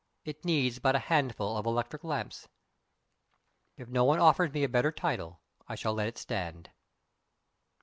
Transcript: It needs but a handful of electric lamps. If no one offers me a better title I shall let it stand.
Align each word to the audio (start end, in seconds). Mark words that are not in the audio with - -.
It 0.25 0.43
needs 0.43 0.79
but 0.79 0.95
a 0.95 1.09
handful 1.13 1.55
of 1.57 1.67
electric 1.67 2.03
lamps. 2.03 2.47
If 3.77 3.87
no 3.87 4.03
one 4.03 4.17
offers 4.17 4.51
me 4.51 4.63
a 4.63 4.67
better 4.67 4.91
title 4.91 5.41
I 5.67 5.75
shall 5.75 5.93
let 5.93 6.07
it 6.07 6.17
stand. 6.17 6.71